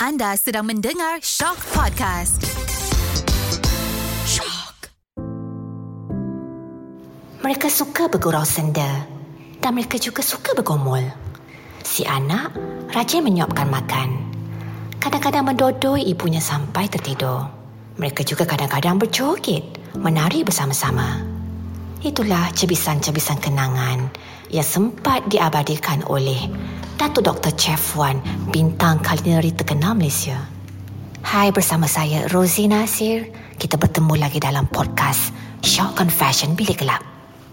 Anda 0.00 0.32
sedang 0.32 0.64
mendengar 0.64 1.20
Shock 1.20 1.60
Podcast. 1.76 2.40
Shock. 4.24 4.88
Mereka 7.44 7.68
suka 7.68 8.08
bergurau 8.08 8.40
senda 8.48 9.04
dan 9.60 9.76
mereka 9.76 10.00
juga 10.00 10.24
suka 10.24 10.56
bergumul. 10.56 11.04
Si 11.84 12.08
anak 12.08 12.56
rajin 12.96 13.28
menyuapkan 13.28 13.68
makan. 13.68 14.08
Kadang-kadang 14.96 15.52
mendodoi 15.52 16.08
ibunya 16.08 16.40
sampai 16.40 16.88
tertidur. 16.88 17.52
Mereka 18.00 18.24
juga 18.24 18.48
kadang-kadang 18.48 18.96
berjoget, 18.96 19.68
menari 20.00 20.48
bersama-sama. 20.48 21.29
Itulah 22.00 22.48
cebisan-cebisan 22.56 23.44
kenangan 23.44 24.08
yang 24.48 24.64
sempat 24.64 25.28
diabadikan 25.28 26.00
oleh 26.08 26.48
Datuk 26.96 27.28
Dr. 27.28 27.52
Chef 27.60 27.92
Wan, 27.92 28.24
bintang 28.48 29.04
kulineri 29.04 29.52
terkenal 29.52 29.92
Malaysia. 29.92 30.40
Hai 31.20 31.52
bersama 31.52 31.84
saya 31.84 32.24
Rosie 32.32 32.72
Nasir. 32.72 33.28
Kita 33.60 33.76
bertemu 33.76 34.16
lagi 34.16 34.40
dalam 34.40 34.64
podcast 34.72 35.28
Shock 35.60 36.00
Confession 36.00 36.56
Bilik 36.56 36.80
Gelap. 36.80 37.04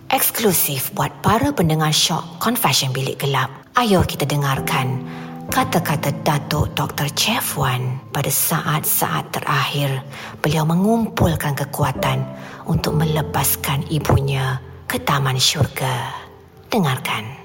Eksklusif 0.07 0.95
buat 0.95 1.11
para 1.19 1.51
pendengar 1.51 1.91
Shock 1.91 2.39
Confession 2.39 2.95
Bilik 2.95 3.19
Gelap. 3.19 3.51
Ayo 3.75 4.07
kita 4.07 4.23
dengarkan 4.23 5.03
kata-kata 5.47 6.11
Datuk 6.25 6.75
Dr. 6.75 7.07
Chef 7.15 7.55
Wan 7.55 8.01
pada 8.09 8.29
saat-saat 8.29 9.31
terakhir 9.31 10.03
beliau 10.43 10.67
mengumpulkan 10.67 11.55
kekuatan 11.55 12.25
untuk 12.67 12.97
melepaskan 12.97 13.85
ibunya 13.87 14.59
ke 14.89 14.99
taman 15.03 15.39
syurga. 15.39 16.11
Dengarkan. 16.67 17.36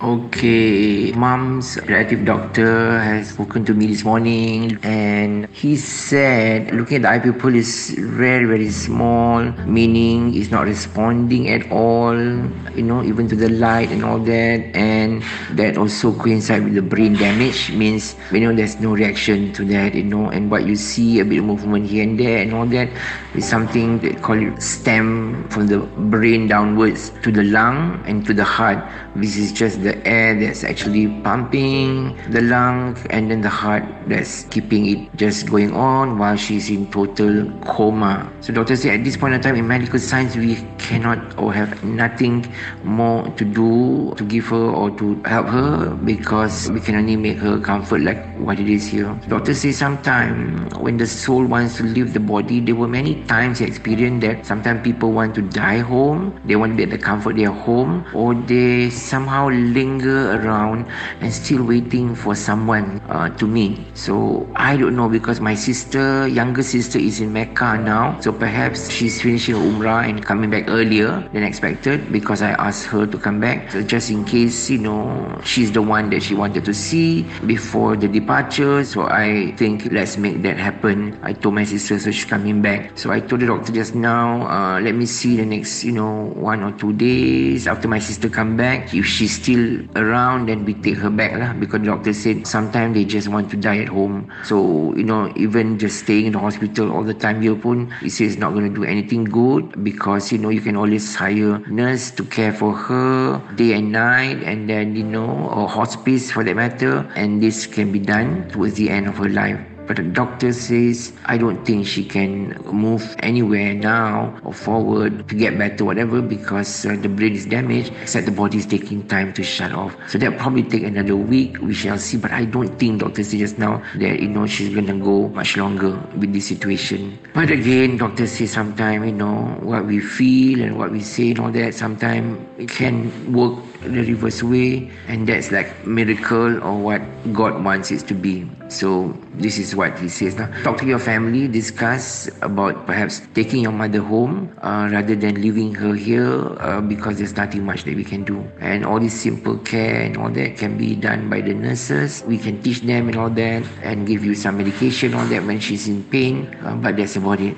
Okay, 0.00 1.12
mom's 1.12 1.76
relative 1.84 2.24
doctor 2.24 2.98
has 3.00 3.36
spoken 3.36 3.66
to 3.66 3.74
me 3.74 3.84
this 3.84 4.02
morning 4.02 4.80
and 4.82 5.44
he 5.52 5.76
said 5.76 6.72
looking 6.72 6.96
at 6.96 7.02
the 7.02 7.10
eye 7.10 7.18
pupil 7.18 7.54
is 7.54 7.92
very, 8.00 8.46
very 8.46 8.70
small, 8.70 9.44
meaning 9.68 10.32
it's 10.32 10.50
not 10.50 10.64
responding 10.64 11.50
at 11.50 11.70
all, 11.70 12.16
you 12.16 12.80
know, 12.80 13.04
even 13.04 13.28
to 13.28 13.36
the 13.36 13.50
light 13.50 13.90
and 13.92 14.02
all 14.02 14.18
that. 14.20 14.72
And 14.72 15.22
that 15.52 15.76
also 15.76 16.14
coincides 16.16 16.64
with 16.64 16.76
the 16.76 16.82
brain 16.82 17.12
damage, 17.12 17.70
means, 17.70 18.16
you 18.32 18.40
know, 18.40 18.56
there's 18.56 18.80
no 18.80 18.94
reaction 18.96 19.52
to 19.52 19.66
that, 19.66 19.94
you 19.94 20.04
know, 20.04 20.30
and 20.30 20.50
what 20.50 20.64
you 20.64 20.76
see, 20.76 21.20
a 21.20 21.26
bit 21.26 21.40
of 21.40 21.44
movement 21.44 21.90
here 21.90 22.04
and 22.04 22.18
there 22.18 22.38
and 22.38 22.54
all 22.54 22.64
that 22.72 22.88
is 23.34 23.46
something 23.46 23.98
that 23.98 24.22
call 24.22 24.40
it 24.40 24.62
stem 24.62 25.46
from 25.50 25.66
the 25.66 25.80
brain 26.08 26.48
downwards 26.48 27.12
to 27.22 27.30
the 27.30 27.44
lung 27.44 28.02
and 28.06 28.24
to 28.24 28.32
the 28.32 28.44
heart. 28.44 28.82
This 29.14 29.36
is 29.36 29.52
just 29.52 29.82
the 29.82 29.89
the 29.90 29.98
air 30.06 30.38
that's 30.38 30.62
actually 30.62 31.08
pumping 31.26 32.14
the 32.30 32.40
lung 32.40 32.96
and 33.10 33.30
then 33.30 33.40
the 33.40 33.48
heart 33.48 33.82
that's 34.06 34.44
keeping 34.54 34.86
it 34.86 34.98
just 35.16 35.50
going 35.50 35.72
on 35.74 36.18
while 36.18 36.36
she's 36.36 36.70
in 36.70 36.86
total 36.90 37.50
coma. 37.66 38.30
So 38.40 38.52
doctors 38.52 38.82
say 38.82 38.94
at 38.94 39.02
this 39.04 39.16
point 39.16 39.34
in 39.34 39.40
time 39.40 39.56
in 39.56 39.66
medical 39.66 39.98
science 39.98 40.36
we 40.36 40.56
cannot 40.78 41.18
or 41.38 41.52
have 41.52 41.82
nothing 41.82 42.46
more 42.84 43.26
to 43.38 43.44
do 43.44 44.14
to 44.16 44.24
give 44.24 44.46
her 44.46 44.66
or 44.80 44.90
to 45.02 45.20
help 45.24 45.46
her 45.46 45.94
because 46.04 46.70
we 46.70 46.80
can 46.80 46.94
only 46.94 47.16
make 47.16 47.38
her 47.38 47.58
comfort 47.58 48.02
like 48.02 48.22
what 48.38 48.60
it 48.60 48.68
is 48.68 48.86
here. 48.86 49.10
Doctors 49.28 49.60
say 49.60 49.72
sometimes 49.72 50.74
when 50.78 50.96
the 50.98 51.06
soul 51.06 51.44
wants 51.44 51.76
to 51.78 51.82
leave 51.82 52.12
the 52.12 52.20
body, 52.20 52.60
there 52.60 52.74
were 52.74 52.88
many 52.88 53.22
times 53.24 53.58
he 53.58 53.64
experienced 53.64 54.26
that 54.26 54.46
sometimes 54.46 54.82
people 54.82 55.12
want 55.12 55.34
to 55.34 55.42
die 55.42 55.78
home, 55.78 56.40
they 56.44 56.56
want 56.56 56.72
to 56.72 56.76
be 56.76 56.84
at 56.84 56.90
the 56.90 56.98
comfort 56.98 57.30
of 57.30 57.36
their 57.38 57.50
home, 57.50 58.04
or 58.14 58.34
they 58.34 58.90
somehow 58.90 59.48
live 59.48 59.79
linger 59.80 60.36
around 60.36 60.84
and 61.20 61.32
still 61.32 61.64
waiting 61.64 62.14
for 62.14 62.34
someone 62.36 63.00
uh, 63.08 63.28
to 63.40 63.46
meet. 63.46 63.80
So 63.96 64.44
I 64.54 64.76
don't 64.76 64.94
know 64.94 65.08
because 65.08 65.40
my 65.40 65.56
sister, 65.56 66.28
younger 66.28 66.62
sister, 66.62 66.98
is 66.98 67.20
in 67.20 67.32
Mecca 67.32 67.80
now. 67.80 68.20
So 68.20 68.32
perhaps 68.32 68.90
she's 68.92 69.22
finishing 69.22 69.56
Umrah 69.56 70.04
and 70.08 70.20
coming 70.20 70.50
back 70.50 70.68
earlier 70.68 71.24
than 71.32 71.42
expected 71.42 72.12
because 72.12 72.42
I 72.42 72.52
asked 72.60 72.86
her 72.92 73.06
to 73.06 73.16
come 73.16 73.40
back. 73.40 73.72
So 73.72 73.80
just 73.82 74.10
in 74.10 74.24
case, 74.24 74.68
you 74.68 74.78
know, 74.78 75.08
she's 75.44 75.72
the 75.72 75.82
one 75.82 76.10
that 76.10 76.22
she 76.22 76.34
wanted 76.34 76.64
to 76.68 76.74
see 76.74 77.24
before 77.46 77.96
the 77.96 78.08
departure. 78.08 78.84
So 78.84 79.08
I 79.08 79.54
think 79.56 79.88
let's 79.90 80.16
make 80.16 80.42
that 80.42 80.58
happen. 80.58 81.18
I 81.22 81.32
told 81.32 81.54
my 81.54 81.64
sister 81.64 81.98
so 81.98 82.10
she's 82.10 82.28
coming 82.28 82.60
back. 82.60 82.98
So 82.98 83.10
I 83.10 83.20
told 83.20 83.40
the 83.40 83.46
doctor 83.46 83.72
just 83.72 83.94
now, 83.94 84.44
uh, 84.46 84.80
let 84.80 84.94
me 84.94 85.06
see 85.06 85.36
the 85.36 85.46
next, 85.46 85.84
you 85.84 85.92
know, 85.92 86.32
one 86.36 86.62
or 86.62 86.72
two 86.76 86.92
days 86.92 87.66
after 87.66 87.88
my 87.88 87.98
sister 87.98 88.28
come 88.28 88.56
back. 88.56 88.92
If 88.92 89.06
she's 89.06 89.40
still 89.40 89.69
around 89.96 90.46
then 90.46 90.64
we 90.64 90.74
take 90.74 90.96
her 90.96 91.10
back 91.10 91.32
lah 91.36 91.52
because 91.54 91.82
doctor 91.82 92.12
said 92.12 92.46
sometimes 92.46 92.94
they 92.94 93.04
just 93.04 93.28
want 93.28 93.50
to 93.50 93.56
die 93.56 93.78
at 93.78 93.88
home. 93.88 94.28
So 94.44 94.94
you 94.94 95.04
know 95.04 95.32
even 95.36 95.78
just 95.78 96.04
staying 96.04 96.26
in 96.26 96.32
the 96.32 96.42
hospital 96.42 96.92
all 96.92 97.02
the 97.02 97.14
time 97.14 97.40
here 97.40 97.54
pun 97.54 97.92
he 98.00 98.10
says 98.10 98.36
not 98.36 98.52
going 98.52 98.68
to 98.68 98.74
do 98.74 98.84
anything 98.84 99.24
good 99.24 99.84
because 99.84 100.32
you 100.32 100.38
know 100.38 100.48
you 100.50 100.60
can 100.60 100.76
always 100.76 101.14
hire 101.14 101.58
nurse 101.68 102.10
to 102.18 102.24
care 102.24 102.52
for 102.52 102.72
her 102.74 103.40
day 103.56 103.72
and 103.74 103.92
night 103.92 104.42
and 104.42 104.68
then 104.68 104.96
you 104.96 105.04
know 105.04 105.48
or 105.50 105.68
hospice 105.68 106.30
for 106.30 106.44
that 106.44 106.56
matter 106.56 107.06
and 107.16 107.42
this 107.42 107.66
can 107.66 107.92
be 107.92 107.98
done 107.98 108.48
towards 108.50 108.74
the 108.74 108.90
end 108.90 109.08
of 109.08 109.16
her 109.16 109.28
life 109.28 109.58
but 109.90 109.96
the 109.96 110.04
doctor 110.04 110.52
says, 110.52 111.12
I 111.24 111.36
don't 111.36 111.66
think 111.66 111.84
she 111.84 112.04
can 112.04 112.54
move 112.70 113.16
anywhere 113.24 113.74
now 113.74 114.38
or 114.44 114.54
forward 114.54 115.28
to 115.28 115.34
get 115.34 115.58
better, 115.58 115.84
whatever, 115.84 116.22
because 116.22 116.86
uh, 116.86 116.94
the 116.94 117.08
brain 117.08 117.34
is 117.34 117.46
damaged, 117.46 117.90
except 118.00 118.26
the 118.26 118.30
body 118.30 118.58
is 118.58 118.66
taking 118.66 119.04
time 119.08 119.32
to 119.32 119.42
shut 119.42 119.72
off. 119.72 119.96
So 120.06 120.16
that 120.18 120.38
probably 120.38 120.62
take 120.62 120.84
another 120.84 121.16
week. 121.16 121.58
We 121.58 121.74
shall 121.74 121.98
see. 121.98 122.18
But 122.18 122.30
I 122.30 122.44
don't 122.44 122.78
think 122.78 123.00
doctor 123.00 123.24
says 123.24 123.40
just 123.40 123.58
now 123.58 123.82
that, 123.96 124.20
you 124.20 124.28
know, 124.28 124.46
she's 124.46 124.72
going 124.72 124.86
to 124.86 124.94
go 124.94 125.26
much 125.30 125.56
longer 125.56 125.98
with 126.16 126.32
this 126.32 126.46
situation. 126.46 127.18
But 127.34 127.50
again, 127.50 127.96
doctor 127.96 128.28
says 128.28 128.52
sometimes, 128.52 129.06
you 129.06 129.12
know, 129.12 129.58
what 129.58 129.86
we 129.86 129.98
feel 129.98 130.62
and 130.62 130.78
what 130.78 130.92
we 130.92 131.00
say 131.00 131.30
and 131.30 131.40
all 131.40 131.50
that, 131.50 131.74
sometimes 131.74 132.38
it 132.58 132.70
can 132.70 133.10
work 133.32 133.58
the 133.82 134.04
reverse 134.04 134.42
way 134.42 134.90
and 135.08 135.26
that's 135.26 135.50
like 135.50 135.72
miracle 135.86 136.62
or 136.62 136.76
what 136.78 137.02
God 137.32 137.64
wants 137.64 137.90
it 137.90 138.06
to 138.08 138.14
be. 138.14 138.48
So 138.68 139.16
this 139.34 139.58
is 139.58 139.74
what 139.74 139.98
he 139.98 140.08
says 140.08 140.36
now. 140.36 140.46
Talk 140.62 140.78
to 140.78 140.86
your 140.86 140.98
family, 140.98 141.48
discuss 141.48 142.30
about 142.42 142.86
perhaps 142.86 143.22
taking 143.34 143.62
your 143.62 143.72
mother 143.72 144.00
home 144.00 144.52
uh, 144.62 144.88
rather 144.92 145.16
than 145.16 145.40
leaving 145.40 145.74
her 145.74 145.94
here 145.94 146.30
uh, 146.60 146.80
because 146.80 147.18
there's 147.18 147.36
nothing 147.36 147.64
much 147.64 147.84
that 147.84 147.96
we 147.96 148.04
can 148.04 148.24
do. 148.24 148.44
And 148.60 148.84
all 148.84 149.00
this 149.00 149.18
simple 149.18 149.58
care 149.58 150.02
and 150.02 150.16
all 150.16 150.30
that 150.30 150.56
can 150.56 150.78
be 150.78 150.94
done 150.94 151.28
by 151.28 151.40
the 151.40 151.54
nurses. 151.54 152.22
We 152.26 152.38
can 152.38 152.62
teach 152.62 152.82
them 152.82 153.08
and 153.08 153.16
all 153.16 153.30
that 153.30 153.64
and 153.82 154.06
give 154.06 154.24
you 154.24 154.34
some 154.34 154.58
medication 154.58 155.14
on 155.14 155.28
that 155.30 155.44
when 155.44 155.58
she's 155.58 155.88
in 155.88 156.04
pain. 156.04 156.46
Uh, 156.62 156.76
but 156.76 156.96
that's 156.96 157.16
about 157.16 157.40
it. 157.40 157.56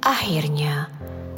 Akhirnya, 0.00 0.88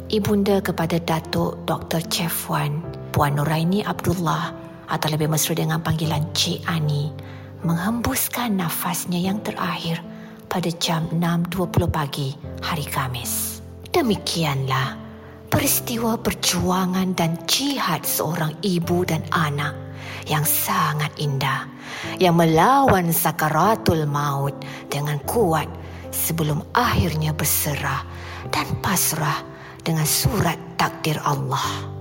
ibunda 0.07 0.63
kepada 0.63 1.01
Datuk 1.03 1.67
Dr. 1.67 1.99
Chef 2.07 2.47
Wan 2.47 3.02
Puan 3.13 3.37
Nuraini 3.37 3.85
Abdullah 3.85 4.49
atau 4.89 5.07
lebih 5.13 5.29
mesra 5.29 5.53
dengan 5.53 5.77
panggilan 5.85 6.33
Cik 6.33 6.65
Ani 6.65 7.13
menghembuskan 7.61 8.57
nafasnya 8.57 9.21
yang 9.21 9.37
terakhir 9.45 10.01
pada 10.49 10.73
jam 10.81 11.05
6.20 11.13 11.93
pagi 11.93 12.33
hari 12.65 12.81
Kamis. 12.89 13.61
Demikianlah 13.93 14.97
peristiwa 15.45 16.17
perjuangan 16.17 17.13
dan 17.13 17.37
jihad 17.45 18.01
seorang 18.01 18.57
ibu 18.65 19.05
dan 19.05 19.21
anak 19.29 19.77
yang 20.25 20.41
sangat 20.41 21.13
indah 21.21 21.69
yang 22.17 22.33
melawan 22.33 23.13
sakaratul 23.13 24.09
maut 24.09 24.57
dengan 24.89 25.21
kuat 25.29 25.69
sebelum 26.09 26.65
akhirnya 26.73 27.29
berserah 27.29 28.01
dan 28.49 28.65
pasrah 28.81 29.45
dengan 29.85 30.09
surat 30.09 30.57
takdir 30.81 31.21
Allah. 31.21 31.92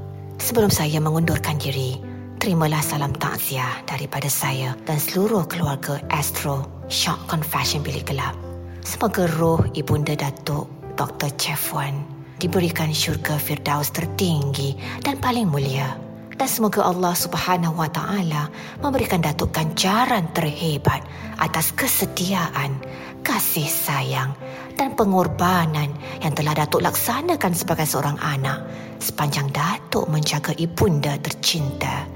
Sebelum 0.42 0.74
saya 0.74 0.98
mengundurkan 0.98 1.54
diri, 1.54 2.02
terimalah 2.42 2.82
salam 2.82 3.14
takziah 3.14 3.78
daripada 3.86 4.26
saya 4.26 4.74
dan 4.82 4.98
seluruh 4.98 5.46
keluarga 5.46 6.02
Astro 6.10 6.82
Shock 6.90 7.30
Confession 7.30 7.86
Bilik 7.86 8.10
Gelap. 8.10 8.34
Semoga 8.82 9.30
roh 9.38 9.62
Ibunda 9.78 10.18
Datuk 10.18 10.66
Dr. 10.98 11.30
Chef 11.38 11.70
Wan 11.70 12.02
diberikan 12.42 12.90
syurga 12.90 13.38
Firdaus 13.38 13.94
tertinggi 13.94 14.74
dan 15.06 15.22
paling 15.22 15.46
mulia. 15.46 15.94
Dan 16.42 16.50
semoga 16.50 16.82
Allah 16.82 17.14
Subhanahu 17.14 17.78
Wa 17.78 17.86
Taala 17.94 18.50
memberikan 18.82 19.22
Datuk 19.22 19.54
ganjaran 19.54 20.26
terhebat 20.34 21.06
atas 21.38 21.70
kesetiaan, 21.70 22.82
kasih 23.22 23.70
sayang 23.70 24.34
dan 24.74 24.98
pengorbanan 24.98 25.94
yang 26.18 26.34
telah 26.34 26.50
Datuk 26.58 26.82
laksanakan 26.82 27.54
sebagai 27.54 27.86
seorang 27.86 28.18
anak 28.18 28.58
sepanjang 28.98 29.54
Datuk 29.54 30.10
menjaga 30.10 30.50
ibunda 30.58 31.14
tercinta. 31.22 32.10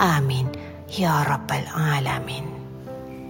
Amin. 0.00 0.48
Ya 0.88 1.28
Rabbal 1.28 1.68
Alamin. 1.68 2.48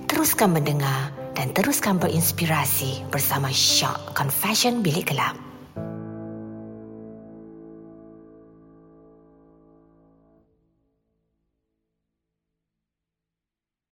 Teruskan 0.06 0.55
mendengar 0.55 1.19
dan 1.34 1.50
teruskan 1.50 1.99
berinspirasi 1.99 3.11
bersama 3.11 3.50
Shock 3.50 4.14
Confession 4.14 4.87
Bilik 4.87 5.11
Gelap. 5.11 5.48